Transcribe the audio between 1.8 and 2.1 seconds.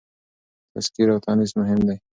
دي.